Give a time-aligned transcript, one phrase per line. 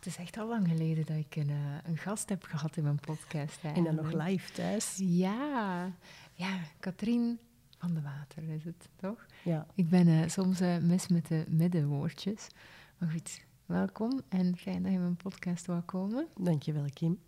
[0.00, 2.82] het is echt al lang geleden dat ik een, eh, een gast heb gehad in
[2.82, 3.58] mijn podcast.
[3.62, 4.96] En dan nog live thuis.
[4.98, 5.92] Ja,
[6.34, 7.38] ja, Katrien
[7.78, 9.26] van de Water is het, toch?
[9.44, 9.66] Ja.
[9.74, 12.46] Ik ben eh, soms eh, mis met de middenwoordjes.
[12.98, 16.26] Maar goed, welkom en fijn dat je in mijn podcast wou komen.
[16.36, 17.18] Dankjewel, Kim.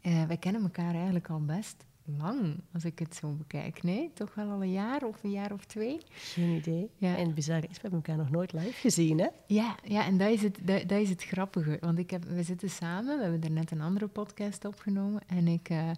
[0.00, 3.82] Eh, wij kennen elkaar eigenlijk al best lang, als ik het zo bekijk.
[3.82, 5.98] Nee, toch wel al een jaar of een jaar of twee?
[6.08, 6.90] Geen idee.
[6.96, 7.16] Ja.
[7.16, 9.28] En bizarre is, we hebben elkaar nog nooit live gezien, hè?
[9.46, 11.76] Ja, ja en dat is, het, dat, dat is het grappige.
[11.80, 15.22] Want ik heb, we zitten samen, we hebben er net een andere podcast opgenomen.
[15.26, 15.90] En ik, eh,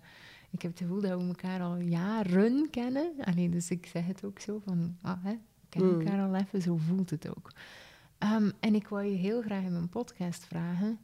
[0.50, 3.12] ik heb het gevoel dat we elkaar al jaren kennen.
[3.24, 6.00] Allee, dus ik zeg het ook zo van, ah, hè, we kennen Mm.
[6.00, 7.52] elkaar al even, zo voelt het ook.
[8.18, 10.98] Ehm, en ik wou je heel graag in mijn podcast vragen.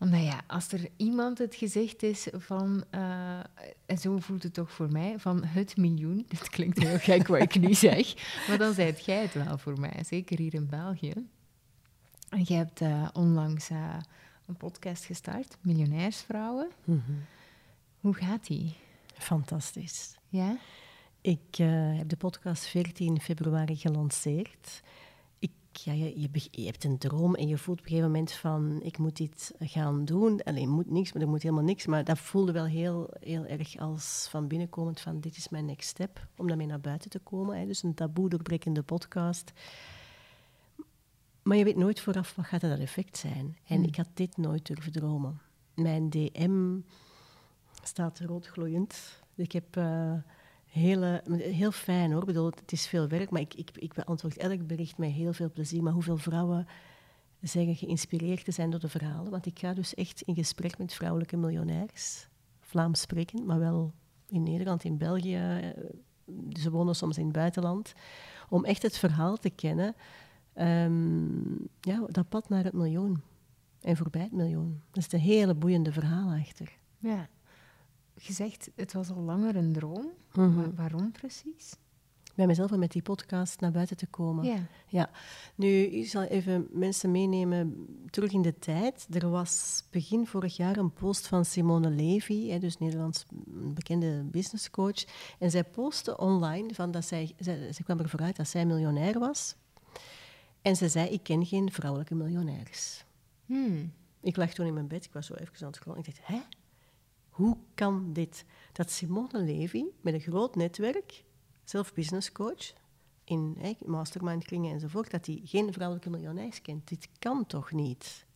[0.00, 3.38] Omdat ja, als er iemand het gezicht is van, eh,
[3.86, 6.24] en zo voelt het toch voor mij, van het miljoen.
[6.28, 8.14] Dit klinkt heel gek wat ik nu zeg,
[8.48, 11.12] maar dan zijt jij het wel voor mij, zeker hier in België.
[12.28, 13.96] En jij hebt eh, onlangs eh,
[14.46, 16.68] een podcast gestart, Miljonairsvrouwen.
[18.00, 18.74] Hoe gaat die?
[19.14, 20.16] Fantastisch.
[20.28, 20.56] Ja?
[21.20, 21.56] Ik
[21.96, 24.82] heb de podcast 14 februari gelanceerd.
[25.84, 28.82] Ja, je, je, hebt een droom en je voelt op een gegeven moment van...
[28.82, 30.42] ik moet dit gaan doen.
[30.42, 31.86] Alleen moet niks, maar er moet helemaal niks.
[31.86, 35.20] Maar dat voelde wel heel, heel erg als van binnenkomend van...
[35.20, 37.58] dit is mijn next step, om daarmee naar buiten te komen.
[37.58, 37.66] Hè.
[37.66, 39.52] Dus een taboe doorbrekende podcast.
[41.42, 43.56] Maar je weet nooit vooraf wat gaat dat effect zijn.
[43.66, 43.84] En Hmm.
[43.84, 45.40] ik had dit nooit durven dromen.
[45.74, 46.78] Mijn DM
[47.82, 49.22] staat roodgloeiend.
[49.34, 50.12] Ik heb eh,
[50.68, 52.20] hele, heel fijn hoor.
[52.20, 55.32] Ik bedoel, het is veel werk, maar ik, ik, ik beantwoord elk bericht met heel
[55.32, 55.82] veel plezier.
[55.82, 56.66] Maar hoeveel vrouwen
[57.40, 59.30] zeggen geïnspireerd te zijn door de verhalen?
[59.30, 62.28] Want ik ga dus echt in gesprek met vrouwelijke miljonairs.
[62.60, 63.92] Vlaams sprekend, maar wel
[64.28, 65.34] in Nederland, in België.
[65.36, 65.84] eh,
[66.52, 67.92] Ze wonen soms in het buitenland.
[68.48, 69.94] Om echt het verhaal te kennen.
[70.52, 73.22] Ehm, ja, dat pad naar het miljoen.
[73.80, 74.82] En voorbij het miljoen.
[74.90, 76.72] Dat is een hele boeiende verhaal achter.
[76.98, 77.28] Ja.
[78.22, 80.06] Je zegt, het was al langer een droom.
[80.34, 80.54] Mhm.
[80.54, 81.74] Wa- waarom precies?
[82.34, 84.44] Bij mezelf om met die podcast naar buiten te komen.
[84.44, 84.58] Ja.
[84.86, 85.10] Ja,
[85.54, 89.06] nu, ik zal even mensen meenemen terug in de tijd.
[89.10, 93.24] Er was begin vorig jaar een post van Simone Levy, hè, dus Nederlands
[93.54, 95.04] een bekende businesscoach.
[95.38, 99.18] En zij postte online van dat zij, zij, ze kwam ervoor uit dat zij miljonair
[99.18, 99.56] was.
[100.62, 103.04] En ze zei, ik ken geen vrouwelijke miljonairs.
[103.46, 103.92] Hmm.
[104.20, 105.98] Ik lag toen in mijn bed, ik was zo even aan het scrollen.
[106.00, 106.40] Ik dacht, hè?
[107.38, 108.44] Hoe kan dit?
[108.72, 111.24] Dat Simone Levy met een groot netwerk,
[111.64, 112.72] zelf business coach,
[113.24, 116.88] in hè, mastermind enzovoort, dat hij geen vrouwelijke miljonairs kent.
[116.88, 118.26] Dit kan toch niet?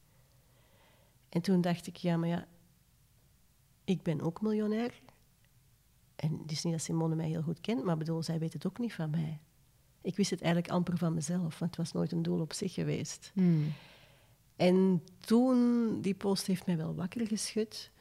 [1.29, 2.47] En toen dacht ik, ja, maar ja,
[3.85, 5.03] ik ben ook miljonair.
[6.17, 8.67] En het is niet dat Simone mij heel goed kent, maar bedoel, zij weet het
[8.67, 9.41] ook niet van mij.
[10.01, 12.75] Ik wist het eigenlijk amper van mezelf, want het was nooit een doel op zich
[12.75, 13.31] geweest.
[13.35, 13.73] Hmm.
[14.57, 17.92] En toen, die post heeft mij wel wakker geschud.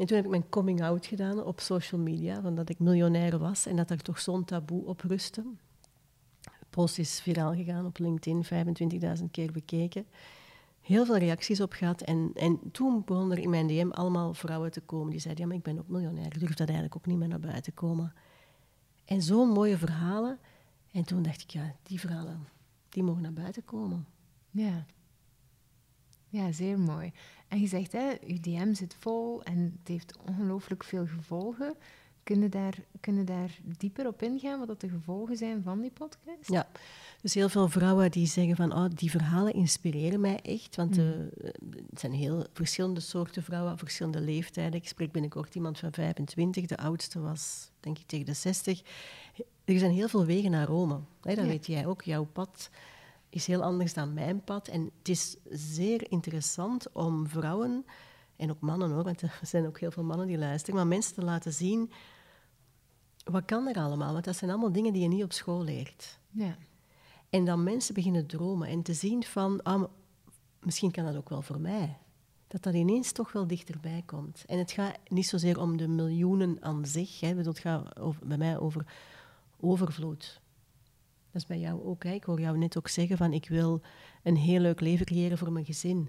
[0.00, 3.38] En toen heb ik mijn coming out gedaan op social media, van dat ik miljonair
[3.38, 5.42] was en dat er toch zo'n taboe op rustte.
[6.40, 8.44] De post is viraal gegaan op LinkedIn,
[9.18, 10.06] 25.000 keer bekeken.
[10.80, 12.00] Heel veel reacties op gehad.
[12.00, 15.48] En, en toen begonnen er in mijn DM allemaal vrouwen te komen die zeiden, ja,
[15.48, 16.26] maar ik ben ook miljonair.
[16.26, 18.12] Ik durf dat eigenlijk ook niet meer naar buiten komen.
[19.04, 20.38] En zo'n mooie verhalen.
[20.92, 22.46] En toen dacht ik, ja, die verhalen,
[22.88, 24.06] die mogen naar buiten komen.
[24.50, 24.86] Ja.
[26.30, 27.12] Ja, zeer mooi.
[27.48, 31.74] En je zegt, hè, uw DM zit vol en het heeft ongelooflijk veel gevolgen.
[32.22, 36.48] Kunnen daar, kunnen daar dieper op ingaan, wat dat de gevolgen zijn van die podcast?
[36.50, 36.68] Ja,
[37.22, 40.76] dus heel veel vrouwen die zeggen van, oh, die verhalen inspireren mij echt.
[40.76, 41.04] Want eh,
[41.90, 44.80] het zijn heel verschillende soorten vrouwen, verschillende leeftijden.
[44.80, 48.82] Ik spreek binnenkort iemand van 25, de oudste was denk ik tegen de 60.
[49.64, 51.00] Er zijn heel veel wegen naar Rome.
[51.20, 51.50] Hè, dat Ja.
[51.50, 52.02] weet jij ook.
[52.02, 52.70] Jouw pad
[53.30, 54.68] is heel anders dan mijn pad.
[54.68, 57.84] En het is zeer interessant om vrouwen,
[58.36, 61.14] en ook mannen hoor, want er zijn ook heel veel mannen die luisteren, maar mensen
[61.14, 61.90] te laten zien,
[63.24, 64.12] wat kan er allemaal?
[64.12, 66.18] Want dat zijn allemaal dingen die je niet op school leert.
[66.30, 66.56] Ja.
[67.30, 69.84] En dan mensen beginnen dromen en te zien van, ah,
[70.60, 71.98] misschien kan dat ook wel voor mij.
[72.46, 74.44] Dat dat ineens toch wel dichterbij komt.
[74.46, 77.20] En het gaat niet zozeer om de miljoenen aan zich.
[77.20, 77.34] Hè.
[77.34, 78.86] Het gaat over, bij mij over
[79.60, 80.40] overvloed.
[81.32, 82.04] Dat is bij jou ook.
[82.04, 82.12] Hè.
[82.12, 83.80] Ik hoor jou net ook zeggen van, ik wil
[84.22, 86.08] een heel leuk leven creëren voor mijn gezin.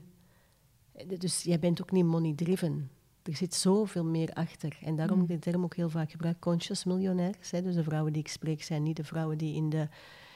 [1.17, 2.89] Dus jij bent ook niet money-driven.
[3.23, 4.77] Er zit zoveel meer achter.
[4.81, 5.23] En daarom Mm.
[5.23, 7.51] ik de term ook heel vaak gebruik, conscious miljonairs.
[7.51, 7.61] Hè.
[7.61, 9.87] Dus de vrouwen die ik spreek zijn niet de vrouwen die in de,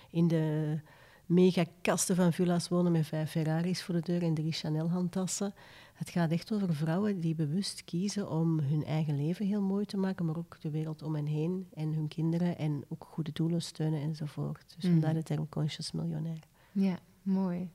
[0.10, 0.80] in de
[1.26, 5.54] megakasten van villa's wonen met vijf Ferraris voor de deur en drie Chanel handtassen.
[5.94, 9.98] Het gaat echt over vrouwen die bewust kiezen om hun eigen leven heel mooi te
[9.98, 13.62] maken, maar ook de wereld om hen heen en hun kinderen en ook goede doelen
[13.62, 14.74] steunen enzovoort.
[14.76, 14.92] Dus Mm.
[14.92, 16.40] vandaar de term conscious miljonair.
[16.72, 17.70] Ja, mooi.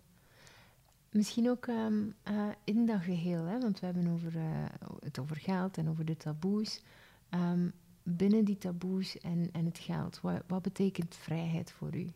[1.10, 4.64] misschien ook ehm, eh, in dat geheel, hè, want we hebben over, eh,
[5.00, 6.82] het over geld en over de taboes.
[7.28, 7.68] Ehm,
[8.02, 12.06] binnen die taboes en, en het geld, wat, wat betekent vrijheid voor u?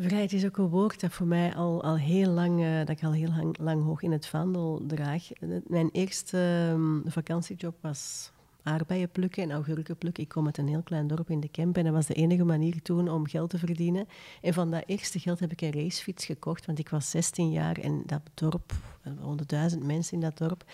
[0.00, 3.04] Vrijheid is ook een woord dat voor mij al, al heel lang, uh, dat ik
[3.04, 5.28] al heel lang, lang hoog in het vaandel draag.
[5.66, 10.22] Mijn eerste um, vakantiejob was aardbeien plukken en augurken plukken.
[10.22, 12.44] Ik kom uit een heel klein dorp in de Kemp en dat was de enige
[12.44, 14.08] manier toen om geld te verdienen.
[14.42, 17.78] En van dat eerste geld heb ik een racefiets gekocht, want ik was 16 jaar
[17.78, 18.72] en dat dorp,
[19.20, 20.64] honderdduizend mensen in dat dorp.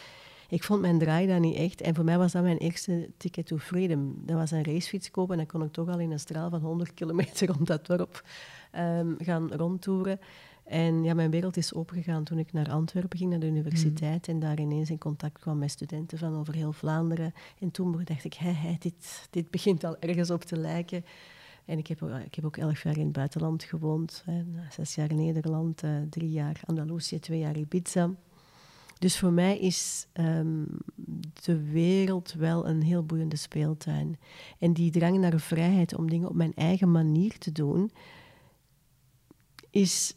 [0.49, 1.81] Ik vond mijn draai daar niet echt.
[1.81, 4.23] En voor mij was dat mijn eerste ticket to freedom.
[4.27, 6.61] Dat was een racefiets kopen en dan kon ik toch al in een straal van
[6.61, 8.23] 100 kilometer rond dat dorp
[8.79, 10.21] um, gaan rondtoeren.
[10.65, 14.29] En ja, mijn wereld is opengegaan toen ik naar Antwerpen ging, naar de universiteit.
[14.29, 17.32] En daar ineens in contact kwam met studenten van over heel Vlaanderen.
[17.59, 21.05] En toen dacht ik, hey, dit, dit begint al ergens op te lijken.
[21.65, 24.23] En ik heb, ik heb ook elf jaar in het buitenland gewoond.
[24.26, 24.44] Hè.
[24.71, 28.11] Zes jaar Nederland, uh, drie jaar Andalusië, twee jaar Ibiza.
[28.99, 30.67] Dus voor mij is um,
[31.43, 34.19] de wereld wel een heel boeiende speeltuin.
[34.59, 37.91] En die drang naar vrijheid om dingen op mijn eigen manier te doen,
[39.75, 40.15] is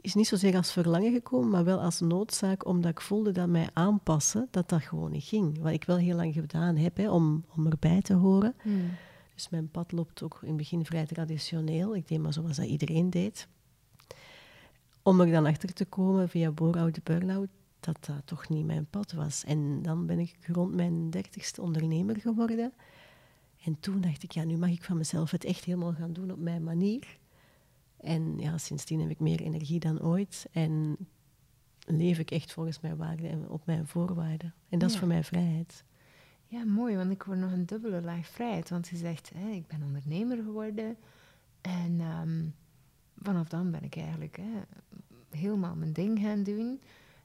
[0.00, 3.68] is niet zozeer als verlangen gekomen, maar wel als noodzaak, omdat ik voelde dat mij
[3.72, 5.58] aanpassen, dat dat gewoon niet ging.
[5.58, 8.54] Wat ik wel heel lang gedaan heb, hè, om, om erbij te horen.
[8.62, 8.90] Hmm.
[9.34, 11.96] Dus mijn pad loopt ook in het begin vrij traditioneel.
[11.96, 13.48] Ik deed maar zoals dat iedereen deed.
[15.02, 17.48] Om er dan achter te komen via bore-out, burn-out,
[17.80, 19.44] dat dat toch niet mijn pad was.
[19.44, 22.72] En dan ben ik rond mijn dertigste ondernemer geworden.
[23.64, 26.30] En toen dacht ik, ja, nu mag ik van mezelf het echt helemaal gaan doen
[26.30, 27.20] op mijn manier.
[28.02, 30.46] En ja, sindsdien heb ik meer energie dan ooit.
[30.52, 30.96] En
[31.86, 34.54] leef ik echt volgens mijn waarden en op mijn voorwaarden.
[34.68, 35.84] En dat is voor mij vrijheid.
[36.46, 38.68] Ja, mooi, want ik hoor nog een dubbele laag vrijheid.
[38.68, 40.96] Want je zegt, hè, ik ben ondernemer geworden.
[41.60, 42.44] En ehm,
[43.16, 44.60] vanaf dan ben ik eigenlijk hè,
[45.30, 46.80] helemaal mijn ding gaan doen.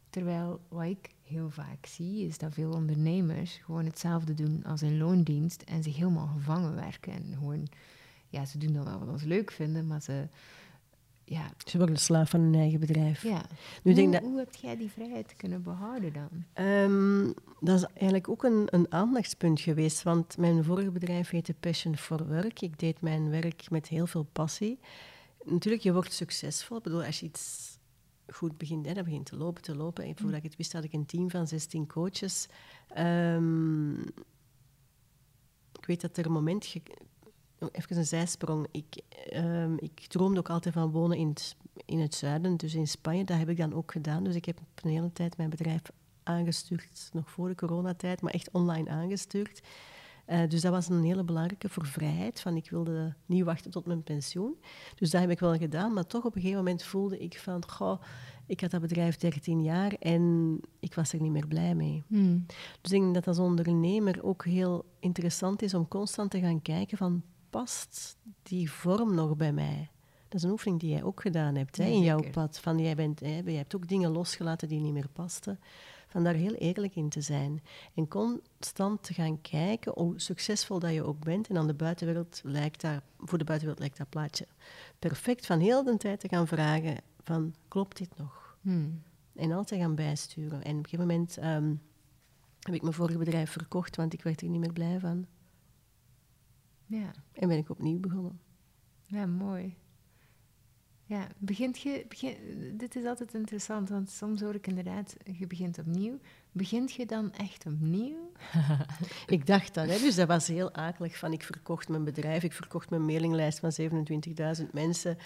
[0.10, 4.98] Terwijl wat ik heel vaak zie, is dat veel ondernemers gewoon hetzelfde doen als in
[4.98, 5.62] loondienst.
[5.62, 7.14] En zich helemaal gevangen werken.
[7.14, 7.68] En gewoon,
[8.30, 10.28] ja, ze doen dan wel wat ze leuk vinden, maar ze
[11.30, 11.52] ja.
[11.66, 13.24] Ze worden slaaf van hun eigen bedrijf.
[13.24, 13.46] Ja.
[13.84, 16.66] Nu hoe, denk dat, hoe heb jij die vrijheid kunnen behouden dan?
[16.66, 20.04] Um, dat is eigenlijk ook een, een aandachtspunt geweest.
[20.04, 22.62] Want mijn vorige bedrijf heette Passion for Work.
[22.62, 24.80] Ik deed mijn werk met heel veel passie.
[25.44, 26.78] Natuurlijk, je wordt succesvol.
[26.78, 27.78] Ik bedoel, als je iets
[28.28, 30.04] goed begint, hè, dan begint te lopen, te lopen.
[30.04, 32.48] En voordat ik het wist, had ik een team van 16 coaches.
[32.98, 34.00] Um,
[35.80, 36.66] ik weet dat er een moment
[37.72, 38.68] even een zijsprong.
[38.72, 39.02] Ik,
[39.34, 41.56] um, ik droomde ook altijd van wonen in het,
[41.86, 43.24] in het zuiden, dus in Spanje.
[43.24, 44.24] Dat heb ik dan ook gedaan.
[44.24, 45.82] Dus ik heb een hele tijd mijn bedrijf
[46.24, 49.62] aangestuurd, nog voor de coronatijd, maar echt online aangestuurd.
[50.28, 52.42] Uh, dus dat was een hele belangrijke voor vrijheid.
[52.42, 54.56] Van ik wilde niet wachten tot mijn pensioen.
[54.96, 55.94] Dus dat heb ik wel gedaan.
[55.94, 57.70] Maar toch op een gegeven moment voelde ik van...
[57.70, 58.02] Goh,
[58.46, 62.04] ik had dat bedrijf 13 jaar en ik was er niet meer blij mee.
[62.08, 62.46] Hmm.
[62.82, 66.98] Dus ik denk dat als ondernemer ook heel interessant is om constant te gaan kijken
[66.98, 69.90] van past die vorm nog bij mij?
[70.28, 72.60] Dat is een oefening die jij ook gedaan hebt hè, in jouw pad.
[72.60, 75.60] Van, jij, bent, hè, jij hebt ook dingen losgelaten die niet meer pasten.
[76.08, 77.64] Van daar heel eerlijk in te zijn.
[77.96, 81.48] En constant te gaan kijken hoe succesvol dat je ook bent.
[81.48, 84.48] En aan de buitenwereld lijkt dat, voor de buitenwereld lijkt dat plaatje
[85.00, 85.46] perfect.
[85.46, 88.58] Van heel de tijd te gaan vragen van, klopt dit nog?
[88.62, 89.02] Hmm.
[89.36, 90.64] En altijd gaan bijsturen.
[90.64, 91.74] En op een gegeven moment ehm,
[92.60, 95.26] heb ik mijn vorige bedrijf verkocht, want ik werd er niet meer blij van.
[96.88, 97.12] Ja.
[97.34, 98.40] En ben ik opnieuw begonnen.
[99.06, 99.76] Ja, mooi.
[101.08, 102.36] Ja, begint je, begin,
[102.78, 106.20] dit is altijd interessant, want soms hoor ik inderdaad, je begint opnieuw.
[106.52, 108.32] Begint je dan echt opnieuw?
[109.28, 112.54] ik dacht dat, hè, dus dat was heel akelig van, ik verkocht mijn bedrijf, ik
[112.54, 113.72] verkocht mijn mailinglijst van
[114.62, 115.18] 27.000 mensen.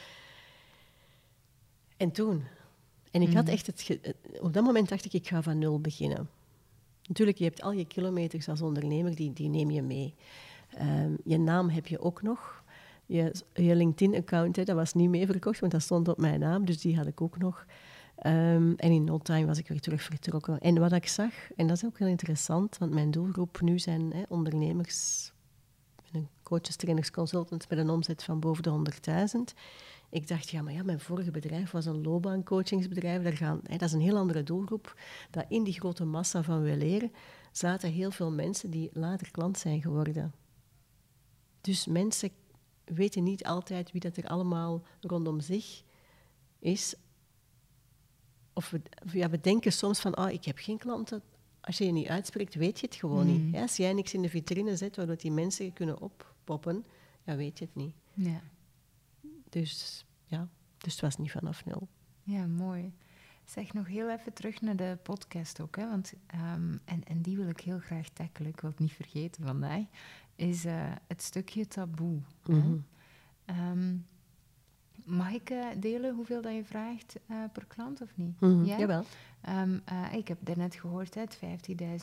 [1.98, 2.44] En toen?
[3.12, 3.54] En ik had mhm.
[3.54, 4.00] echt het,
[4.40, 6.30] op dat moment dacht ik, ik ga van nul beginnen.
[7.08, 10.16] Natuurlijk, je hebt al je kilometers als ondernemer, die, die neem je mee.
[10.80, 12.64] Um, je naam heb je ook nog.
[13.06, 16.82] Je, je LinkedIn-account, dat was niet mee verkocht, want dat stond op mijn naam, dus
[16.82, 17.66] die had ik ook nog.
[18.26, 20.60] Um, en in no time was ik weer terug vertrokken.
[20.60, 24.14] En wat ik zag, en dat is ook heel interessant, want mijn doelgroep nu zijn
[24.14, 25.32] hè, ondernemers,
[26.44, 28.92] coaches, trainers, consultants met een omzet van boven de
[29.52, 29.58] 100.000.
[30.10, 33.24] Ik dacht, ja, maar ja, mijn vorige bedrijf was een loopbaancoachingsbedrijf.
[33.24, 34.96] Daar gaan, hè, dat is een heel andere doelgroep.
[35.30, 37.12] Dat in die grote massa van we leren
[37.52, 40.34] zaten heel veel mensen die later klant zijn geworden.
[41.62, 42.30] Dus mensen
[42.86, 45.84] weten niet altijd wie dat er allemaal rondom zich
[46.60, 46.96] is.
[48.54, 51.22] Of we, ja, we denken soms van, ah, ik heb geen klanten.
[51.62, 53.54] Als je je niet uitspreekt, weet je het gewoon niet.
[53.54, 56.86] Ja, als jij niks in de vitrine zet waardoor die mensen kunnen oppoppen,
[57.24, 57.96] ja, weet je het niet.
[58.14, 58.42] Ja.
[59.50, 61.88] Dus ja, dus het was niet vanaf nul.
[62.24, 62.94] Ja, mooi.
[63.46, 65.90] Zeg nog heel even terug naar de podcast ook, hè?
[65.90, 69.44] Want, ehm, en, en die wil ik heel graag tackelen, ik wil het niet vergeten
[69.44, 69.84] vandaag,
[70.42, 70.74] is uh,
[71.08, 72.20] het stukje taboe.
[72.46, 72.78] Mhm.
[73.46, 73.96] Ehm,
[75.06, 78.40] mag ik uh, delen hoeveel dat je vraagt uh, per klant of niet?
[78.40, 78.78] Mhm, Ja?
[78.78, 79.04] Jawel.
[79.42, 81.40] Ehm, uh, ik heb daarnet gehoord, hè, het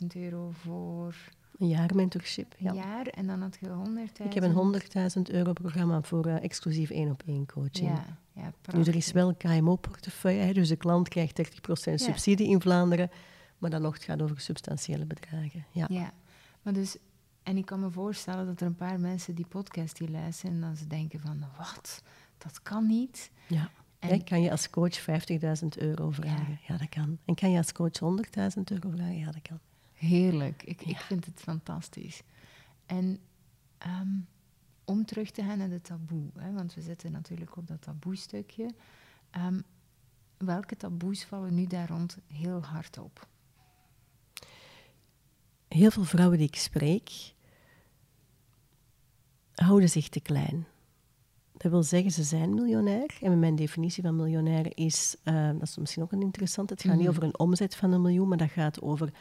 [0.01, 1.15] 15.000 euro voor
[1.59, 2.55] Een jaar mentorship.
[2.59, 2.71] Ja.
[2.71, 4.27] een jaar en dan had je 100.000.
[4.27, 4.81] Ik heb een
[5.17, 7.89] 100.000 euro programma voor eh, exclusief één op één coaching.
[7.89, 12.61] Ja, ja nu, er is wel KMO-portefeuille, hè, dus de klant krijgt 30% subsidie in
[12.61, 13.11] Vlaanderen,
[13.59, 15.65] maar dan nog het gaat over substantiële bedragen.
[15.71, 15.87] Ja.
[15.91, 16.13] Ja,
[16.63, 16.97] maar dus...
[17.49, 20.61] En ik kan me voorstellen dat er een paar mensen die podcast die luisteren en
[20.61, 22.03] dan ze denken van, wat?
[22.39, 23.31] Dat kan niet.
[23.47, 23.71] Ja.
[23.99, 26.59] En- Ja, kan je als coach 50.000 euro vragen?
[26.69, 26.77] Ja.
[26.77, 27.19] dat kan.
[27.25, 29.17] En kan je als coach 100.000 euro vragen?
[29.19, 29.59] Ja, dat kan.
[29.93, 30.63] Heerlijk.
[30.63, 32.23] Ik, ik vind het fantastisch.
[32.87, 33.19] En
[33.79, 34.09] ehm,
[34.85, 38.71] om terug te gaan naar de taboe, hè, want we zitten natuurlijk op dat taboe-stukje.
[39.31, 39.61] Ehm,
[40.37, 43.29] welke taboes vallen nu daar rond heel hard op?
[45.69, 47.11] Heel veel vrouwen die ik spreek,
[49.59, 50.67] houden zich te klein.
[51.57, 53.17] Dat wil zeggen, ze zijn miljonair.
[53.21, 56.93] En mijn definitie van miljonair is, eh, dat is misschien ook een interessante, het gaat
[56.93, 57.11] niet Mhm.
[57.11, 59.13] over een omzet van een miljoen, maar dat gaat over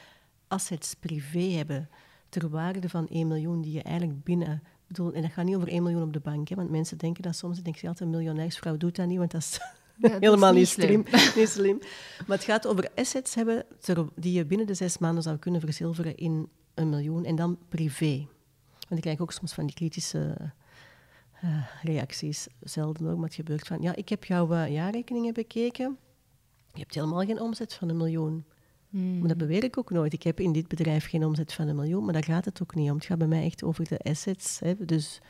[0.47, 1.89] assets privé hebben
[2.29, 4.63] ter waarde van 1 miljoen die je eigenlijk binnen...
[4.87, 7.23] Bedoel, en dat gaat niet over 1 miljoen op de bank, hè, want mensen denken
[7.23, 7.57] dat soms.
[7.57, 9.59] Ik denk altijd, een miljonairsvrouw doet dat niet, want dat is
[9.97, 11.03] Ja, dat is helemaal niet niet slim.
[11.41, 11.79] niet slim.
[12.27, 15.61] Maar het gaat over assets hebben ter- die je binnen de zes maanden zou kunnen
[15.61, 17.25] verzilveren in een miljoen.
[17.25, 18.27] En dan privé.
[18.87, 20.51] Want ik krijg ook soms van die kritische
[21.41, 22.47] eh, reacties.
[22.61, 23.81] Zelden hoor, maar het gebeurt van...
[23.81, 25.97] Ja, ik heb jouw eh, jaarrekeningen bekeken.
[26.73, 28.45] Je hebt helemaal geen omzet van een miljoen.
[28.89, 29.19] Hmm.
[29.19, 30.13] Maar dat beweer ik ook nooit.
[30.13, 32.75] Ik heb in dit bedrijf geen omzet van een miljoen, maar daar gaat het ook
[32.75, 32.95] niet om.
[32.95, 34.59] Het gaat bij mij echt over de assets.
[34.59, 34.85] Hè.
[34.85, 35.21] Dus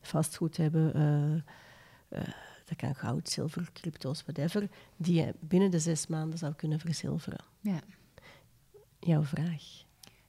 [0.00, 0.94] vastgoed hebben,
[2.08, 2.20] eh,
[2.64, 7.44] dat kan goud, zilver, crypto's, whatever, die je binnen de zes maanden zou kunnen verzilveren.
[7.60, 7.80] Ja,
[8.98, 9.62] Jouw vraag.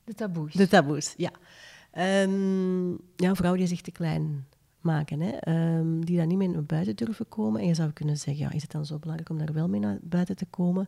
[0.03, 0.53] de taboes.
[0.53, 1.31] De taboes, ja.
[1.93, 4.47] Ehm ja, vrouwen die zich te klein
[4.81, 7.61] maken, hè, ehm, die daar niet mee naar buiten durven komen.
[7.61, 9.79] En je zou kunnen zeggen, ja, is het dan zo belangrijk om daar wel mee
[9.79, 10.87] naar buiten te komen?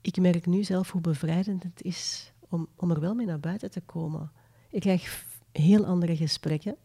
[0.00, 3.70] Ik merk nu zelf hoe bevrijdend het is om, om er wel mee naar buiten
[3.70, 4.32] te komen.
[4.70, 6.76] Ik krijg heel andere gesprekken,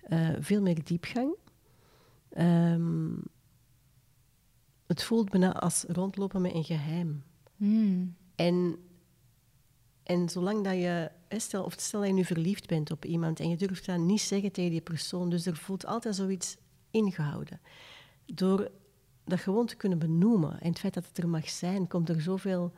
[0.00, 1.34] eh, veel meer diepgang.
[2.28, 3.14] Ehm,
[4.86, 7.22] het voelt bijna als rondlopen met een geheim.
[7.56, 8.16] Hmm.
[8.34, 8.76] En,
[10.02, 13.48] en zolang dat je, stel, of stel dat je nu verliefd bent op iemand en
[13.48, 16.56] je durft dat niet zeggen tegen die persoon, dus er voelt altijd zoiets
[16.90, 17.60] ingehouden.
[18.26, 18.70] Door
[19.24, 22.20] dat gewoon te kunnen benoemen en het feit dat het er mag zijn, komt er
[22.20, 22.72] zoveel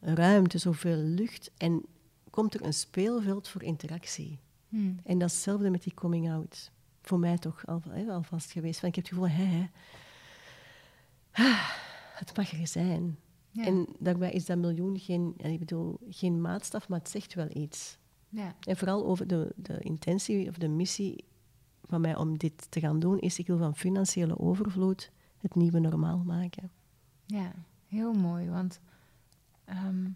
[0.00, 1.84] ruimte, zoveel lucht en
[2.30, 4.38] komt er een speelveld voor interactie.
[4.68, 5.00] Hmm.
[5.04, 6.70] En dat is hetzelfde met die coming out.
[7.02, 8.80] Voor mij toch al, hè, alvast geweest.
[8.80, 9.66] Van, ik heb het gevoel, hè, hè,
[11.32, 11.70] ah,
[12.14, 13.18] het mag er zijn.
[13.56, 13.64] Ja.
[13.64, 17.98] En daarbij is dat miljoen geen, ik bedoel, geen maatstaf, maar het zegt wel iets.
[18.28, 18.54] ja.
[18.60, 21.24] En vooral over de, de intentie of de missie
[21.84, 25.10] van mij om dit te gaan doen, is ik wil van financiële overvloed
[25.40, 26.70] het nieuwe normaal maken.
[27.26, 27.52] Ja,
[27.86, 28.48] heel mooi.
[28.48, 28.80] Want
[29.64, 30.08] ehm,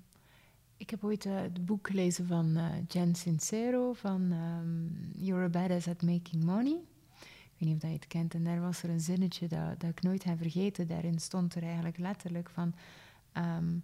[0.76, 5.48] ik heb ooit eh, het boek gelezen van eh, Jen Sincero van ehm, You're a
[5.48, 6.78] Badass at Making Money.
[7.20, 8.34] Ik weet niet of dat je het kent.
[8.34, 10.86] En daar was er een zinnetje dat, dat ik nooit ga vergeten.
[10.86, 12.74] Daarin stond er eigenlijk letterlijk van...
[13.32, 13.78] ehm,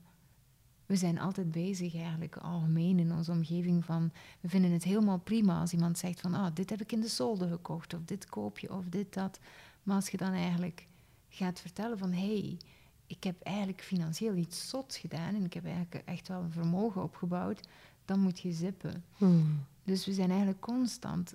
[0.86, 4.10] we zijn altijd bezig eigenlijk algemeen in onze omgeving van...
[4.40, 6.34] We vinden het helemaal prima als iemand zegt van...
[6.34, 7.94] Ah, dit heb ik in de solde gekocht.
[7.94, 9.38] Of dit koop je, of dit, dat.
[9.82, 10.86] Maar als je dan eigenlijk
[11.28, 12.12] gaat vertellen van...
[12.12, 12.56] hey,
[13.06, 15.34] ik heb eigenlijk financieel iets zots gedaan...
[15.34, 17.68] en ik heb eigenlijk echt wel een vermogen opgebouwd...
[18.04, 19.04] dan moet je zippen.
[19.84, 21.34] Dus we zijn eigenlijk constant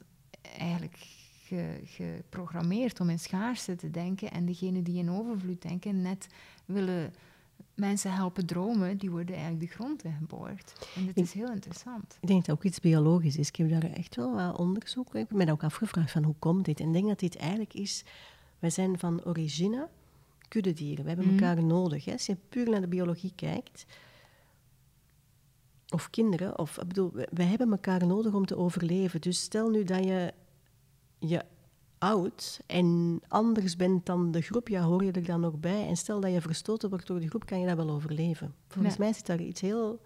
[0.58, 0.98] eigenlijk
[1.44, 4.32] ge- geprogrammeerd om in schaarste te denken.
[4.32, 6.28] En degenen die in overvloed denken, net
[6.66, 7.14] willen
[7.76, 10.88] mensen helpen dromen, die worden eigenlijk de grond ingeboord.
[10.96, 12.18] En Ik- is heel interessant.
[12.22, 13.48] Ik denk dat ook iets biologisch is.
[13.48, 15.08] Ik heb daar echt wel wat onderzoek.
[15.08, 16.80] Ik heb me dat ook afgevraagd van hoe komt dit?
[16.80, 18.04] En ik denk dat dit eigenlijk is...
[18.60, 19.88] Wij zijn van origine
[20.48, 21.04] kuddedieren.
[21.04, 21.36] We hebben Mhm.
[21.44, 22.06] elkaar nodig.
[22.06, 22.12] Hè.
[22.12, 23.86] Als je puur naar de biologie kijkt...
[25.90, 29.22] Of kinderen, of ik bedoel, we- wij hebben elkaar nodig om te overleven.
[29.22, 30.34] Dus stel nu dat je
[31.20, 31.42] je
[32.02, 35.88] oud en anders bent dan de groep, ja, hoor je er dan nog bij.
[35.88, 38.54] En stel dat je verstoten wordt door de groep, kan je dat wel overleven.
[38.68, 39.04] Volgens Ja.
[39.04, 40.00] mij zit daar iets heel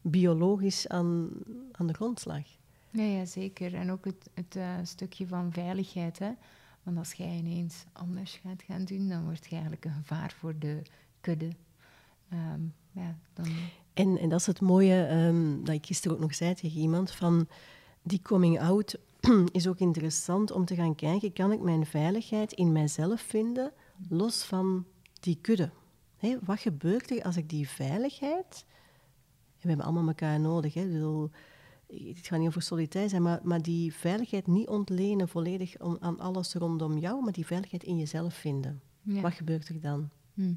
[0.00, 1.28] biologisch aan,
[1.72, 2.42] aan de grondslag.
[2.90, 3.74] Ja, ja, zeker.
[3.74, 6.18] En ook het, het eh, stukje van veiligheid.
[6.18, 6.30] Hè?
[6.82, 10.58] Want als jij ineens anders gaat gaan doen, dan word je eigenlijk een gevaar voor
[10.58, 10.82] de
[11.20, 11.48] kudde.
[12.28, 12.60] Ehm,
[12.92, 13.46] ja, dan...
[13.94, 17.10] En, en dat is het mooie ehm, dat ik gisteren ook nog zei tegen iemand,
[17.10, 17.48] van
[18.02, 18.98] die coming out
[19.52, 23.72] is ook interessant om te gaan kijken, kan ik mijn veiligheid in mijzelf vinden,
[24.08, 24.84] los van
[25.20, 25.70] die kudde.
[26.44, 28.64] Wat gebeurt er als ik die veiligheid...
[29.56, 30.74] En we hebben allemaal elkaar nodig.
[30.74, 31.30] Hè, bedoel,
[31.86, 36.20] het gaat niet over solidariteit zijn, maar, maar die veiligheid niet ontlenen volledig om, aan
[36.20, 38.80] alles rondom jou, maar die veiligheid in jezelf vinden.
[39.02, 40.08] Wat gebeurt er dan?
[40.34, 40.54] Hm.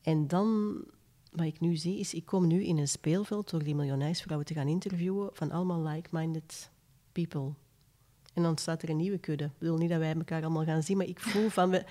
[0.00, 0.76] En dan,
[1.32, 4.54] wat ik nu zie, is ik kom nu in een speelveld door die miljonairsvrouwen te
[4.54, 6.70] gaan interviewen van allemaal like-minded
[7.12, 7.52] people.
[8.34, 9.44] En dan staat er een nieuwe kudde.
[9.44, 11.70] Ik bedoel niet dat wij elkaar allemaal gaan zien, maar ik voel van...
[11.70, 11.84] We,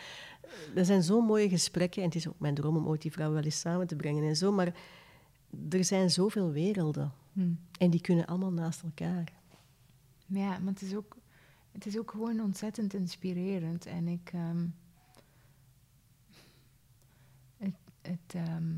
[0.75, 3.37] er zijn zo mooie gesprekken en het is ook mijn droom om ooit die vrouwen
[3.37, 4.73] wel eens samen te brengen en zo, maar
[5.69, 7.13] er zijn zoveel werelden.
[7.33, 7.51] Hm.
[7.79, 9.33] En die kunnen allemaal naast elkaar.
[10.25, 11.17] Ja, maar het is ook,
[11.71, 13.85] het is ook gewoon ontzettend inspirerend.
[13.85, 14.29] En ik...
[14.33, 14.65] Ehm,
[17.57, 18.73] het, het, ehm,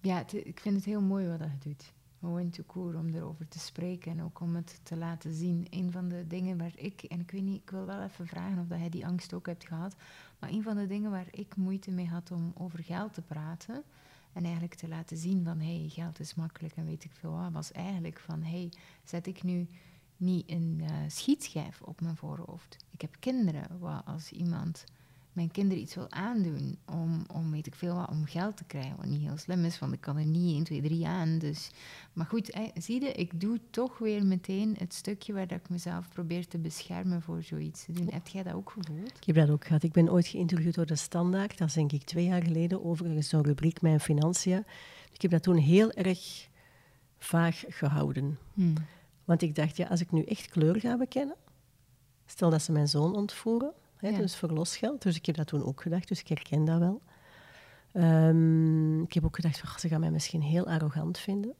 [0.00, 1.92] ja, ik vind het heel mooi wat je doet.
[2.22, 5.66] Gewoon te cool om erover te spreken en ook om het te laten zien.
[5.70, 8.58] Een van de dingen waar ik, en ik weet niet, ik wil wel even vragen
[8.58, 9.96] of dat jij die angst ook hebt gehad,
[10.38, 13.84] maar een van de dingen waar ik moeite mee had om over geld te praten,
[14.32, 17.32] en eigenlijk te laten zien van, hé, hey, geld is makkelijk en weet ik veel
[17.32, 18.72] wat, was eigenlijk van, hé, hey,
[19.04, 19.68] zet ik nu
[20.16, 22.76] niet een uh, schietschijf op mijn voorhoofd.
[22.90, 24.84] Ik heb kinderen, wat als iemand
[25.32, 28.96] mijn kinderen iets wil aandoen om, om weet ik veel wat, om geld te krijgen.
[28.96, 31.38] Wat niet heel slim is, want ik kan er niet 1, 2, 3 aan.
[31.38, 31.70] Dus.
[32.12, 36.08] Maar goed, zie je, ik doe toch weer meteen het stukje waar dat ik mezelf
[36.08, 38.08] probeer te beschermen voor zoiets te doen.
[38.12, 39.16] Heb jij dat ook gevoeld?
[39.16, 39.82] Ik heb dat ook gehad.
[39.82, 43.22] Ik ben ooit geïnterviewd door de Standaard, dat is denk ik twee jaar geleden, over
[43.22, 44.64] zo'n rubriek Mijn Financiën.
[45.12, 46.48] Ik heb dat toen heel erg
[47.18, 48.38] vaag gehouden.
[48.54, 48.74] Hmm.
[49.24, 51.36] Want ik dacht, ja, als ik nu echt kleur ga bekennen,
[52.26, 53.72] stel dat ze mijn zoon ontvoeren,
[54.02, 55.02] Hè, Dus voor losgeld.
[55.02, 57.02] Dus ik heb dat toen ook gedacht, dus ik herken dat wel.
[57.94, 61.54] Um, ik heb ook gedacht, oh, ze gaan mij misschien heel arrogant vinden.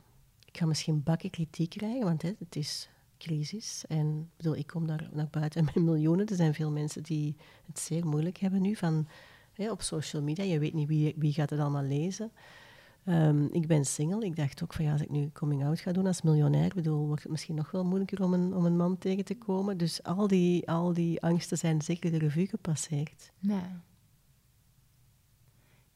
[0.45, 3.85] Ik ga misschien bakken kritiek krijgen, want hè, het is crisis.
[3.89, 6.27] En bedoel, ik kom daar naar buiten met miljoenen.
[6.27, 9.09] Er zijn veel mensen die het zeer moeilijk hebben nu van,
[9.53, 10.45] hè, op social media.
[10.45, 12.33] Je weet niet wie, wie gaat het allemaal lezen.
[13.05, 14.25] Um, ik ben single.
[14.25, 17.07] Ik dacht ook van ja, als ik nu coming out ga doen als miljonair, bedoel,
[17.07, 19.77] wordt het misschien nog wel moeilijker om een, om een man tegen te komen.
[19.79, 23.33] Dus al die, al die angsten zijn zeker de revue gepasseerd.
[23.39, 23.83] Ja,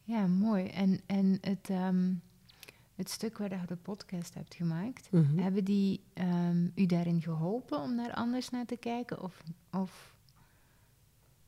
[0.03, 0.66] ja mooi.
[0.66, 2.23] En, en het, um,
[2.95, 5.38] het stuk waar je de podcast hebt gemaakt, mhm.
[5.38, 9.23] hebben die um, u daarin geholpen om daar anders naar te kijken?
[9.23, 10.16] Of, of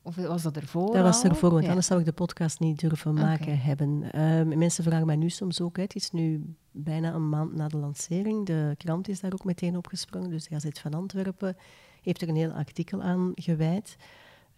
[0.01, 0.93] of was dat ervoor?
[0.93, 4.11] Dat was ervoor, want anders zou ik de podcast niet durven maken hebben.
[4.11, 7.77] Ehm, mensen vragen mij nu soms ook, het is nu bijna een maand na de
[7.77, 8.45] lancering.
[8.45, 11.57] De krant is daar ook meteen opgesprongen, dus de Gazet van Antwerpen
[12.01, 13.97] heeft er een heel artikel aan gewijd.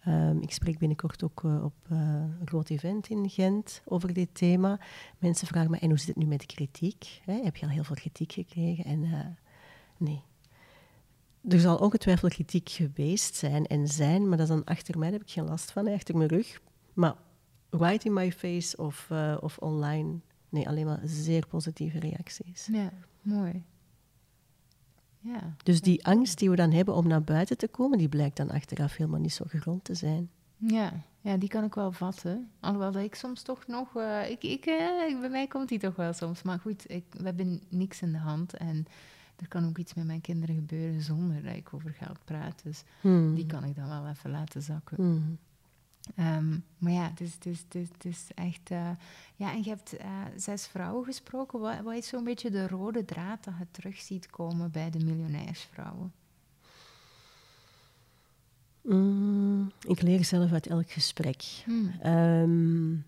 [0.08, 1.98] Um, ik spreek binnenkort ook uh, op uh,
[2.40, 4.80] een groot event in Gent over dit thema.
[5.18, 7.20] Mensen vragen me, en hoe zit het nu met de kritiek?
[7.24, 7.40] Hè?
[7.42, 8.84] Heb je al heel veel kritiek gekregen?
[8.84, 9.18] En uh,
[9.96, 10.22] nee,
[11.48, 15.18] er zal ongetwijfeld kritiek geweest zijn en zijn, maar dat is dan achter mij, daar
[15.18, 16.60] heb ik geen last van, achter mijn rug.
[16.92, 17.14] Maar
[17.70, 22.68] right in my face of, uh, of online, nee, alleen maar zeer positieve reacties.
[22.72, 23.64] Ja, mooi.
[25.18, 25.56] Ja.
[25.62, 28.50] Dus die angst die we dan hebben om naar buiten te komen, die blijkt dan
[28.50, 30.30] achteraf helemaal niet zo gegrond te zijn.
[30.56, 32.50] Ja, ja die kan ik wel vatten.
[32.60, 33.96] Alhoewel dat ik soms toch nog...
[33.96, 36.42] Uh, ik, ik, uh, bij mij komt die toch wel soms.
[36.42, 38.86] Maar goed, ik, we hebben niks in de hand en
[39.42, 42.62] er kan ook iets met mijn kinderen gebeuren zonder dat ik over geld praat.
[42.62, 43.34] Dus hmm.
[43.34, 44.96] die kan ik dan wel even laten zakken.
[44.96, 45.38] Hmm.
[46.14, 48.70] Ehm, maar ja, het is, het is, het is, echt...
[48.70, 48.90] Uh,
[49.36, 51.60] ja, en je hebt uh, zes vrouwen gesproken.
[51.60, 55.04] Wat, wat is zo'n beetje de rode draad dat je terug ziet komen bij de
[55.04, 56.12] miljonairsvrouwen?
[58.82, 61.42] Mm, ik leer zelf uit elk gesprek.
[61.64, 61.92] Hmm.
[62.06, 63.06] Um,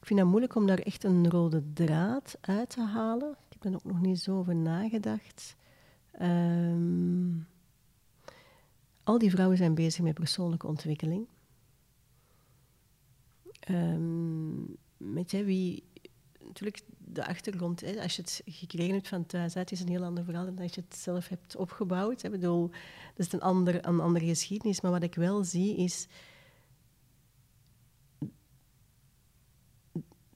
[0.00, 3.84] ik vind het moeilijk om daar echt een rode draad uit te halen er ook
[3.84, 5.56] nog niet zo over nagedacht.
[6.12, 7.30] Ehm,
[9.04, 11.26] al die vrouwen zijn bezig met persoonlijke ontwikkeling.
[14.96, 15.84] Weet je, wie,
[16.38, 20.04] natuurlijk de achtergrond, hè, als je het gekregen hebt van thuis uit, is een heel
[20.04, 22.22] ander verhaal dan als je het zelf hebt opgebouwd.
[22.22, 22.70] Ik bedoel,
[23.14, 24.80] dat is een, ander, een andere geschiedenis.
[24.80, 26.06] Maar wat ik wel zie is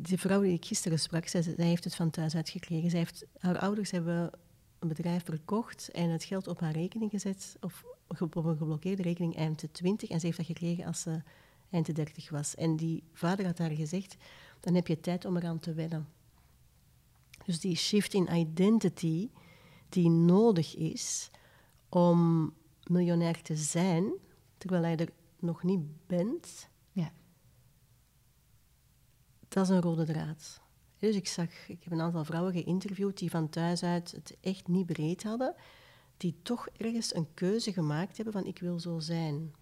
[0.02, 2.90] die vrouw die ik gisteren sprak, zij, heeft het van thuis uitgekregen.
[2.90, 4.30] Zij heeft, haar ouders hebben
[4.78, 9.36] een bedrijf verkocht en het geld op haar rekening gezet, of op een geblokkeerde rekening
[9.36, 10.08] eind de 20.
[10.08, 11.22] En ze heeft dat gekregen als ze
[11.70, 12.54] eind de 30 was.
[12.54, 14.16] En die vader had haar gezegd,
[14.60, 16.08] dan heb je tijd om eraan te wennen.
[17.44, 19.30] Dus die shift in identity
[19.88, 21.30] die nodig is
[21.88, 22.52] om
[22.84, 24.12] miljonair te zijn,
[24.58, 26.68] terwijl hij er nog niet bent,
[29.50, 30.60] dat is een rode draad.
[30.98, 34.68] Dus ik zag, ik heb een aantal vrouwen geïnterviewd die van thuis uit het echt
[34.68, 35.54] niet breed hadden,
[36.16, 39.54] die toch ergens een keuze gemaakt hebben van ik wil zo zijn.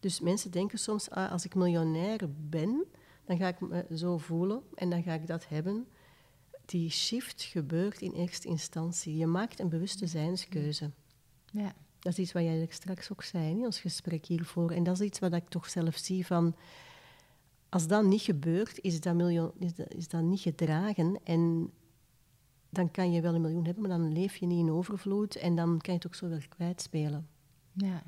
[0.00, 2.84] Dus mensen denken soms, ah, als ik miljonair ben,
[3.24, 5.86] dan ga ik me zo voelen en dan ga ik dat hebben.
[6.64, 9.16] Die shift gebeurt in eerste instantie.
[9.16, 10.90] Je maakt een bewuste zijnskeuze.
[11.52, 11.74] Ja.
[11.98, 14.70] Dat is iets wat jij straks ook zei in ons gesprek hiervoor.
[14.70, 16.56] En dat is iets wat ik toch zelf zie van...
[17.74, 21.20] Als dat niet gebeurt, is dat, miljoen, is dat, is dat niet gedragen.
[21.24, 21.70] En
[22.70, 25.36] dan kan je wel een miljoen hebben, maar dan leef je niet in overvloed.
[25.36, 27.28] En dan kan je het ook zo weer kwijtspelen.
[27.72, 28.02] Ja.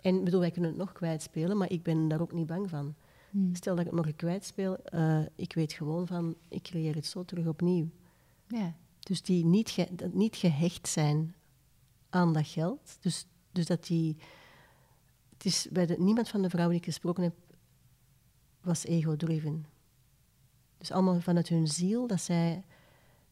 [0.00, 2.94] En bedoel, wij kunnen het nog kwijtspelen, maar ik ben daar ook niet bang van.
[3.30, 3.54] Hm.
[3.54, 7.24] Stel dat ik het nog kwijtspeel, uh, ik weet gewoon van, ik creëer het zo
[7.24, 7.88] terug opnieuw.
[8.46, 8.74] Ja.
[9.00, 11.34] Dus die niet, ge, niet gehecht zijn
[12.10, 12.96] aan dat geld.
[13.00, 14.16] Dus, dus dat die...
[15.32, 17.34] Het is bij de, niemand van de vrouwen die ik gesproken heb,
[18.68, 19.66] was ego-driven.
[20.78, 22.64] Dus allemaal vanuit hun ziel, dat zij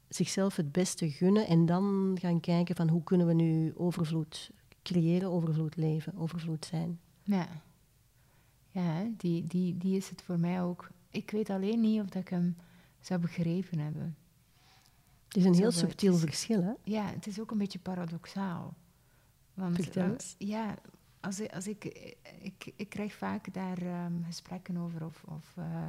[0.09, 4.51] zichzelf het beste gunnen en dan gaan kijken van hoe kunnen we nu overvloed
[4.83, 7.01] creëren, overvloed leven, overvloed zijn.
[7.23, 7.49] Ja,
[8.71, 10.89] ja die, die, die is het voor mij ook.
[11.11, 12.57] Ik weet alleen niet of dat ik hem
[13.01, 14.17] zou begrepen hebben.
[15.29, 16.73] Het is een heel subtiel verschil, hè?
[16.85, 18.75] Ja, het is ook een beetje paradoxaal.
[19.55, 20.35] Want, Vertel eens.
[20.39, 20.75] ja,
[21.27, 21.85] als, ik,
[22.77, 25.87] ik, krijg vaak daar um, gesprekken over of, of uh,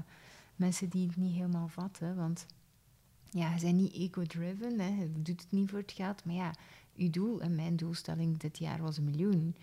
[0.55, 2.15] mensen die het niet helemaal vatten.
[2.15, 2.45] Want
[3.29, 6.25] ja, ze zijn niet ego-driven, je doet het niet voor het geld.
[6.25, 6.53] Maar ja,
[6.95, 9.55] uw doel en mijn doelstelling dit jaar was een miljoen.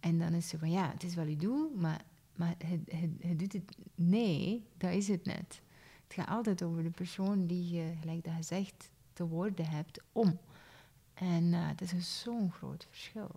[0.00, 2.04] En dan is ze van, ja, het is wel uw doel, maar,
[2.36, 3.76] maar het, doet het...
[3.94, 5.62] Nee, dat is het net.
[6.04, 10.00] Het gaat altijd over de persoon die je, gelijk dat je zegt, te woorden hebt
[10.12, 10.38] om.
[11.14, 13.30] En uh, dat is zo'n groot verschil.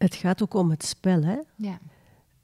[0.00, 1.38] Het gaat ook om het spel, hè?
[1.56, 1.78] Ja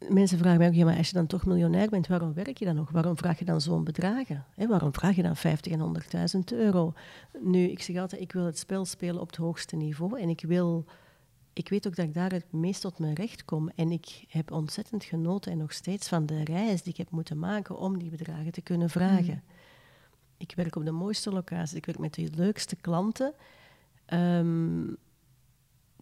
[0.08, 2.64] mensen vragen mij ook, ja, maar als je dan toch miljonair bent, waarom werk je
[2.64, 2.90] dan nog?
[2.90, 4.44] Waarom vraag je dan zo'n bedragen?
[4.54, 4.66] Hè?
[4.66, 6.02] Waarom vraag je dan 50 en
[6.36, 6.92] 100.000 euro?
[7.40, 10.40] Nu, ik zeg altijd, ik wil het spel spelen op het hoogste niveau en ik
[10.40, 10.84] wil...
[11.52, 13.70] Ik weet ook dat ik daar het meest tot mijn recht kom.
[13.74, 17.38] En ik heb ontzettend genoten en nog steeds van de reis die ik heb moeten
[17.38, 19.42] maken om die bedragen te kunnen vragen.
[19.44, 19.54] Mm.
[20.36, 23.32] Ik werk op de mooiste locaties, ik werk met de leukste klanten.
[24.08, 24.96] Um,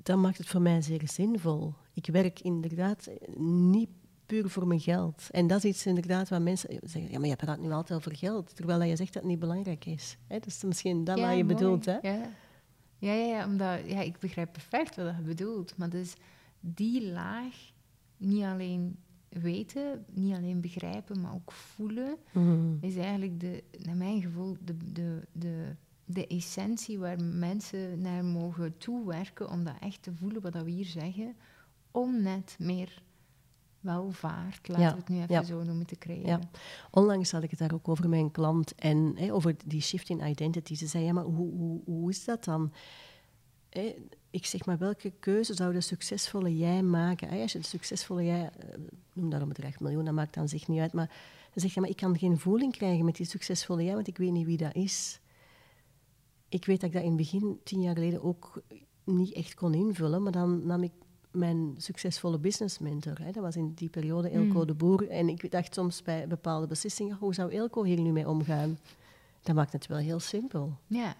[0.04, 1.74] dat maakt het voor mij zeer zinvol.
[1.92, 3.88] Ik werk inderdaad niet
[4.26, 5.28] puur voor mijn geld.
[5.30, 8.16] En dat is iets inderdaad waar mensen zeggen, ja, maar je praat nu altijd over
[8.16, 10.16] geld, terwijl je zegt dat het niet belangrijk is.
[10.26, 10.38] Hè?
[10.38, 11.98] Dat is misschien dat wat je bedoelt, hè?
[12.02, 12.28] Ja.
[12.98, 15.76] Ja, ja, ja, omdat, ja, ik begrijp perfect wat je bedoelt.
[15.76, 16.14] Maar dus
[16.60, 17.54] die laag,
[18.16, 22.76] niet alleen weten, niet alleen begrijpen, maar ook voelen, mhm.
[22.80, 28.78] is eigenlijk, de, naar mijn gevoel, de, de, de de essentie waar mensen naar mogen
[28.78, 31.36] toewerken om dat echt te voelen wat we hier zeggen,
[31.90, 33.02] om net meer
[33.80, 36.26] welvaart, laten we het nu even zo noemen, te creëren.
[36.26, 36.40] Ja.
[36.90, 40.74] Onlangs had ik het daar ook over mijn klant en over die shift in identity.
[40.74, 42.72] Ze zei, ja, maar hoe, hoe, hoe is dat dan?
[44.30, 47.28] ik zeg maar, welke keuze zou de succesvolle jij maken?
[47.28, 48.78] als je de succesvolle jij, eh,
[49.12, 51.10] noem daar een bedrag miljoen, dat maakt aan zich niet uit, maar
[51.52, 54.18] ze zegt, ja, maar ik kan geen voeling krijgen met die succesvolle jij, want ik
[54.18, 55.20] weet niet wie dat is
[56.54, 58.62] ik weet dat ik dat in het begin, tien jaar geleden, ook
[59.04, 60.22] niet echt kon invullen.
[60.22, 60.92] Maar dan nam ik
[61.30, 63.18] mijn succesvolle business mentor.
[63.18, 63.30] Hè.
[63.30, 64.66] Dat was in die periode Elko mm.
[64.66, 65.08] de Boer.
[65.08, 68.78] En ik dacht soms bij bepaalde beslissingen, hoe zou Elko hier nu mee omgaan?
[69.42, 70.76] Dat maakt het wel heel simpel.
[70.86, 71.16] Ja.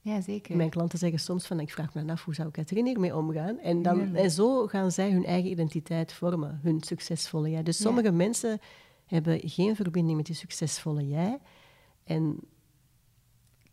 [0.00, 0.56] Ja, zeker.
[0.56, 3.58] Mijn klanten zeggen soms van, ik vraag me af, hoe zou Katrien hiermee omgaan?
[3.58, 7.62] En, dan, en zo gaan zij hun eigen identiteit vormen, hun succesvolle jij.
[7.62, 8.60] Dus sommige mensen
[9.04, 11.38] hebben geen verbinding met die succesvolle jij.
[12.04, 12.40] En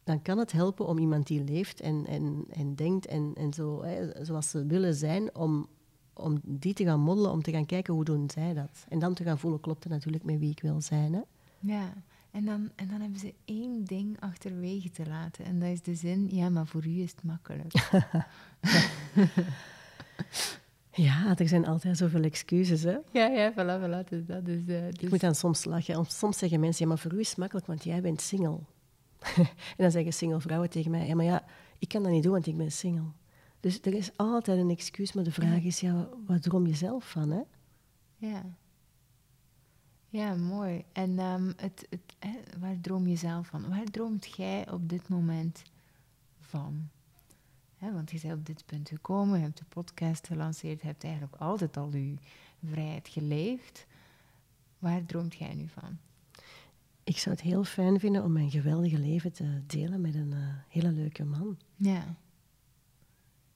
[0.09, 3.83] dan kan het helpen om iemand die leeft en, en, en denkt en, en zo,
[3.83, 5.67] hè, zoals ze willen zijn, om,
[6.13, 8.85] om die te gaan moddelen, om te gaan kijken hoe doen zij dat.
[8.87, 11.13] En dan te gaan voelen, klopt het natuurlijk met wie ik wil zijn.
[11.13, 11.21] Hè?
[11.59, 11.93] Ja,
[12.31, 15.45] en dan, en dan hebben ze één ding achterwege te laten.
[15.45, 17.73] En dat is de zin, ja, maar voor u is het makkelijk.
[21.07, 22.97] ja, er zijn altijd zoveel excuses, hè?
[23.11, 24.09] Ja, ja, voilà, voilà.
[24.09, 24.99] Dus dat is, uh, dus...
[24.99, 26.05] Ik moet dan soms lachen.
[26.05, 28.59] Soms zeggen mensen, ja, maar voor u is het makkelijk, want jij bent single.
[29.77, 31.45] en dan zeggen single vrouwen tegen mij, ja, maar ja,
[31.77, 33.11] ik kan dat niet doen, want ik ben single.
[33.59, 37.09] Dus er is altijd een excuus, maar de vraag is, ja, wat droom je zelf
[37.09, 37.41] van, hè?
[38.15, 38.57] Ja.
[40.09, 40.85] Ja, mooi.
[40.91, 43.69] En um, het, het, hè, waar droom je zelf van?
[43.69, 45.63] Waar droomt jij op dit moment
[46.39, 46.89] van?
[47.77, 51.03] Hè, want je bent op dit punt gekomen, je hebt de podcast gelanceerd, je hebt
[51.03, 52.15] eigenlijk altijd al je
[52.63, 53.85] vrijheid geleefd.
[54.79, 55.97] Waar droomt jij nu van?
[57.09, 60.37] Ik zou het heel fijn vinden om mijn geweldige leven te delen met een uh,
[60.67, 61.57] hele leuke man.
[61.75, 62.15] Ja.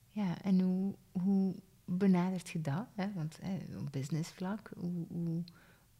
[0.09, 2.85] Ja, en hoe, hoe benadert je dat?
[2.95, 3.05] Hè?
[3.15, 3.39] Want
[3.79, 5.43] op businessvlak, hoe, hoe,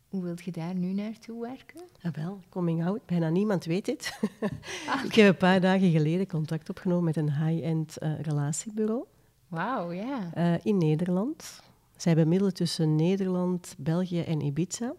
[0.07, 1.81] hoe wilt je daar nu naartoe werken?
[2.01, 3.05] Ja, wel, coming out.
[3.05, 4.11] Bijna niemand weet dit.
[4.87, 5.05] Ah.
[5.05, 9.05] ik heb een paar dagen geleden contact opgenomen met een high-end uh, relatiebureau.
[9.47, 10.29] Wauw, ja.
[10.37, 11.61] Uh, in Nederland
[11.97, 14.93] zij bemiddelen tussen Nederland, België en Ibiza.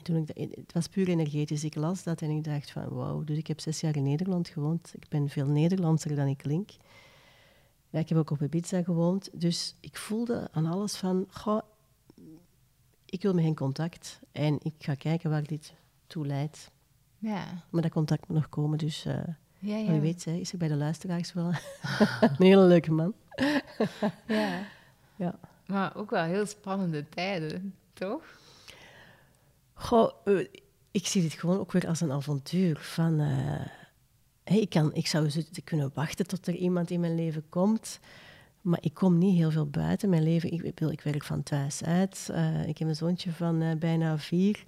[0.00, 1.64] En toen ik dat- het was puur energetisch.
[1.64, 3.24] Ik las dat en ik dacht van wauw.
[3.24, 4.92] Dus ik heb zes jaar in Nederland gewoond.
[4.94, 6.70] Ik ben veel Nederlandser dan ik klink.
[7.90, 9.28] Ja, ik heb ook op Ibiza gewoond.
[9.32, 11.60] Dus ik voelde aan alles van, goh,
[13.04, 14.20] ik wil met hen contact.
[14.32, 15.74] En ik ga kijken waar dit
[16.06, 16.70] toe leidt.
[17.18, 18.78] Ja, Maar dat contact moet nog komen.
[18.78, 19.14] Dus eh,
[19.58, 19.90] ja, ja.
[19.90, 21.46] wie weet hè, is er bij de luisteraars wel
[22.20, 23.14] een hele leuke man.
[24.26, 24.62] Ja.
[25.16, 25.38] Ja.
[25.66, 28.22] Maar ook wel heel spannende tijden, toch?
[29.80, 30.46] Goh, eh,
[30.90, 32.78] ik zie dit gewoon ook weer als een avontuur.
[32.80, 37.44] Van, eh, ik, kan, ik zou zo kunnen wachten tot er iemand in mijn leven
[37.48, 38.00] komt.
[38.60, 40.08] Maar ik kom niet heel veel buiten.
[40.08, 42.28] Mijn leven, ik, ik, ik werk van thuis uit.
[42.32, 44.64] Eh, ik heb een zoontje van bijna vier.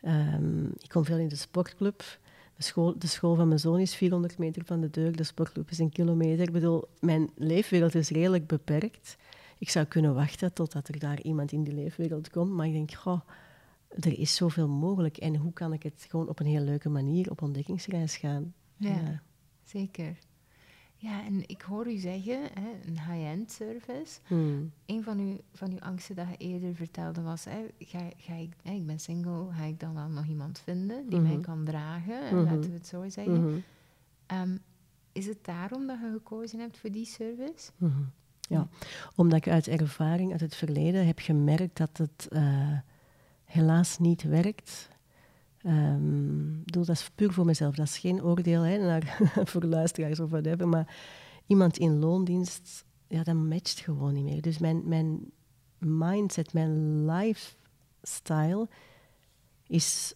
[0.00, 2.18] Ehm, ik kom veel in de sportclub.
[2.56, 5.16] De school, de school van mijn zoon is 400 meter van de deur.
[5.16, 6.46] De sportclub is een kilometer.
[6.46, 9.16] Ik bedoel, mijn leefwereld is redelijk beperkt.
[9.58, 12.52] Ik zou kunnen wachten totdat er daar iemand in die leefwereld komt.
[12.52, 13.20] Maar ik denk, goh,
[13.88, 15.16] er is zoveel mogelijk.
[15.16, 18.54] En hoe kan ik het gewoon op een heel leuke manier op ontdekkingsreis gaan?
[18.76, 19.22] Ja.
[19.64, 20.18] Zeker.
[20.98, 24.20] Ja, en ik hoor u zeggen, hè, een high-end service.
[24.26, 28.34] hmm, Een van uw, van uw angsten dat je eerder vertelde was, hè, ga, ga
[28.34, 31.40] ik, hè, ik ben single, ga ik dan wel nog iemand vinden die mij Mhm.
[31.40, 32.24] kan dragen?
[32.24, 32.44] Mhm.
[32.44, 33.40] Laten we het zo zeggen.
[33.44, 33.58] mhm,
[34.26, 34.56] Ehm,
[35.12, 37.70] is het daarom dat je gekozen hebt voor die service?
[38.48, 38.68] Ja,
[39.16, 42.78] omdat ik uit ervaring uit het verleden heb gemerkt dat het eh,
[43.46, 44.88] helaas niet werkt.
[45.62, 47.74] Ik bedoel, dat is puur voor mezelf.
[47.74, 49.18] Dat is geen oordeel hè, naar,
[49.50, 50.68] voor luisteraars of whatever.
[50.68, 50.96] Maar
[51.46, 54.42] iemand in loondienst, ja, dat matcht gewoon niet meer.
[54.42, 55.30] Dus mijn, mijn
[55.78, 58.68] mindset, mijn lifestyle
[59.66, 60.14] is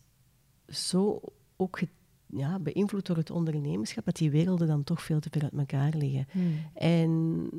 [0.68, 1.20] zo
[1.56, 1.80] ook
[2.26, 5.92] ja, beïnvloed door het ondernemerschap, dat die werelden dan toch veel te ver uit elkaar
[5.96, 6.26] liggen.
[6.74, 7.50] En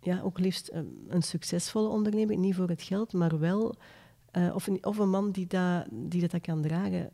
[0.00, 3.74] ja, ook liefst een, een succesvolle ondernemer, niet voor het geld, maar wel,
[4.36, 7.10] eh, of, een, of een man die dat, die dat kan dragen,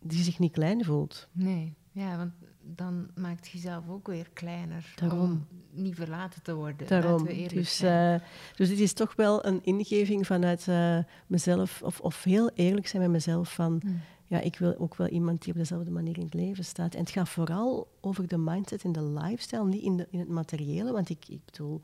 [0.00, 1.28] die zich niet klein voelt.
[1.32, 5.20] Nee, ja, want dan maakt je jezelf ook weer kleiner Daarom.
[5.20, 6.86] om niet verlaten te worden.
[6.86, 7.24] Daarom.
[7.24, 8.14] We Dus, eh,
[8.56, 13.02] dus dit is toch wel een ingeving vanuit eh, mezelf, of, of heel eerlijk zijn
[13.02, 14.00] met mezelf van, Mm.
[14.26, 16.94] ja, ik wil ook wel iemand die op dezelfde manier in het leven staat.
[16.94, 20.28] En het gaat vooral over de mindset en de lifestyle, niet in, de, in het
[20.28, 21.80] materiële, want ik, ik bedoel,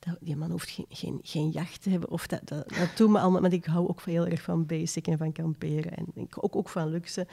[0.00, 3.10] dat, die man hoeft geen, geen, geen jacht te hebben, of dat, dat, dat doet
[3.10, 6.44] me allemaal, maar ik hou ook heel erg van basic en van kamperen en ik,
[6.44, 7.26] ook, ook van luxe.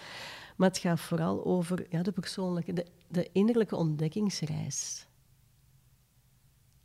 [0.56, 5.08] Maar het gaat vooral over ja, de persoonlijke, de, de innerlijke ontdekkingsreis.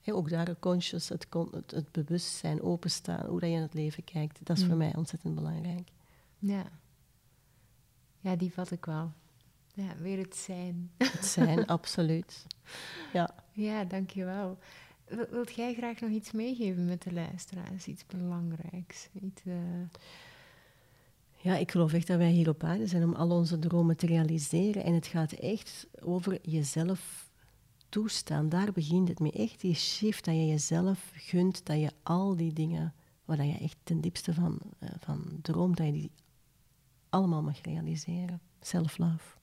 [0.07, 4.47] Ook daar conscious, het, het, het bewustzijn, openstaan, hoe dat je in het leven kijkt,
[4.47, 4.79] dat is voor Mm.
[4.79, 5.89] mij ontzettend belangrijk.
[6.39, 6.65] Ja.
[8.21, 9.13] ja, die vat ik wel.
[9.75, 10.91] Ja, weer het zijn.
[10.99, 12.47] Het zijn, absoluut.
[13.13, 13.35] Ja.
[13.53, 14.59] Ja, dankjewel.
[15.15, 17.87] Wil- Wilt jij graag nog iets meegeven met de luisteraars?
[17.87, 19.09] Iets belangrijks?
[19.23, 19.55] Iets, eh,
[21.37, 24.07] ja, ik geloof echt dat wij hier op aarde zijn om al onze dromen te
[24.07, 24.85] realiseren.
[24.85, 27.31] En het gaat echt over jezelf
[27.89, 28.49] toestaan.
[28.49, 29.33] Daar begint het mee.
[29.33, 32.95] Echt die shift dat je jezelf gunt, dat je al die dingen
[33.25, 36.11] waar je echt ten diepste van, eh, van droomt, dat je die
[37.09, 38.41] allemaal mag realiseren.
[38.61, 39.37] Self-love.